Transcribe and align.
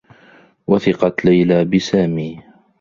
وثقت 0.67 1.25
ليلى 1.25 1.65
بسامي. 1.65 2.39